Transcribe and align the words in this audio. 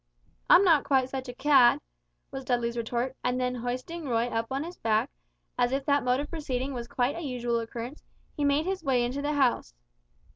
"I'm 0.49 0.63
not 0.63 0.83
quite 0.83 1.09
such 1.11 1.29
a 1.29 1.33
cad," 1.35 1.79
was 2.31 2.43
Dudley's 2.43 2.75
retort, 2.75 3.15
and 3.23 3.39
then 3.39 3.53
hoisting 3.53 4.09
Roy 4.09 4.25
up 4.25 4.47
on 4.49 4.63
his 4.63 4.79
back, 4.79 5.11
as 5.59 5.71
if 5.71 5.85
that 5.85 6.03
mode 6.03 6.19
of 6.19 6.27
proceeding 6.31 6.73
was 6.73 6.87
quite 6.87 7.15
a 7.15 7.21
usual 7.21 7.59
occurrence, 7.59 8.01
he 8.35 8.43
made 8.43 8.65
his 8.65 8.83
way 8.83 9.03
into 9.05 9.21
the 9.21 9.33
house. 9.33 9.75